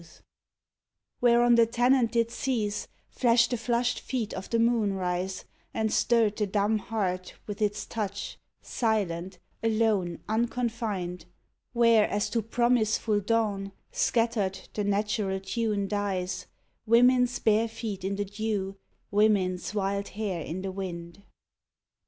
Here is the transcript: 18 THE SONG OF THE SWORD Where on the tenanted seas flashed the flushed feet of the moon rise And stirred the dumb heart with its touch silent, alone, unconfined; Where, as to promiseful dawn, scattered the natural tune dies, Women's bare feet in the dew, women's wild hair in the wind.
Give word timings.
18 0.01 0.03
THE 0.03 0.07
SONG 0.07 0.17
OF 0.17 0.25
THE 0.25 0.33
SWORD 0.33 0.33
Where 1.29 1.41
on 1.43 1.55
the 1.55 1.65
tenanted 1.67 2.31
seas 2.31 2.87
flashed 3.11 3.51
the 3.51 3.57
flushed 3.57 3.99
feet 3.99 4.33
of 4.33 4.49
the 4.49 4.57
moon 4.57 4.93
rise 4.93 5.45
And 5.75 5.93
stirred 5.93 6.37
the 6.37 6.47
dumb 6.47 6.79
heart 6.79 7.35
with 7.45 7.61
its 7.61 7.85
touch 7.85 8.39
silent, 8.63 9.37
alone, 9.61 10.17
unconfined; 10.27 11.25
Where, 11.73 12.09
as 12.09 12.31
to 12.31 12.41
promiseful 12.41 13.19
dawn, 13.19 13.73
scattered 13.91 14.61
the 14.73 14.83
natural 14.85 15.39
tune 15.39 15.87
dies, 15.87 16.47
Women's 16.87 17.37
bare 17.37 17.67
feet 17.67 18.03
in 18.03 18.15
the 18.15 18.25
dew, 18.25 18.77
women's 19.11 19.75
wild 19.75 20.07
hair 20.07 20.41
in 20.41 20.63
the 20.63 20.71
wind. 20.71 21.21